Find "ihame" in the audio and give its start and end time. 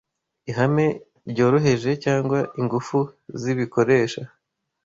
0.49-0.85